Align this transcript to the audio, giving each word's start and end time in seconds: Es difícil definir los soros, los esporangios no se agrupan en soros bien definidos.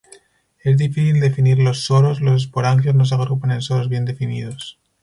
Es 0.63 0.79
difícil 0.79 1.19
definir 1.19 1.59
los 1.59 1.85
soros, 1.85 2.21
los 2.21 2.41
esporangios 2.41 2.95
no 2.95 3.05
se 3.05 3.13
agrupan 3.13 3.51
en 3.51 3.61
soros 3.61 3.87
bien 3.87 4.03
definidos. 4.03 4.79